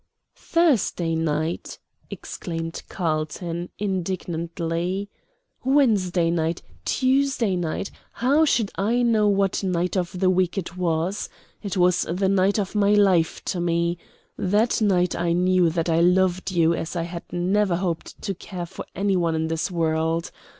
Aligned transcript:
"Thursday 0.35 1.13
night!" 1.13 1.77
exclaimed 2.09 2.81
Carlton, 2.89 3.69
indignantly. 3.77 5.11
"Wednesday 5.63 6.31
night, 6.31 6.63
Tuesday 6.85 7.55
night, 7.55 7.91
how 8.13 8.43
should 8.43 8.71
I 8.79 9.03
know 9.03 9.27
what 9.27 9.63
night 9.63 9.95
of 9.95 10.19
the 10.19 10.31
week 10.31 10.57
it 10.57 10.75
was? 10.75 11.29
It 11.61 11.77
was 11.77 12.01
the 12.09 12.29
night 12.29 12.57
of 12.57 12.73
my 12.73 12.93
life 12.95 13.45
to 13.45 13.59
me. 13.59 13.99
That 14.39 14.81
night 14.81 15.15
I 15.15 15.33
knew 15.33 15.69
that 15.69 15.87
I 15.87 15.99
loved 16.01 16.49
you 16.49 16.73
as 16.73 16.95
I 16.95 17.03
had 17.03 17.31
never 17.31 17.75
hoped 17.75 18.19
to 18.23 18.33
care 18.33 18.65
for 18.65 18.85
any 18.95 19.15
one 19.15 19.35
in 19.35 19.49
this 19.49 19.69
world. 19.69 20.31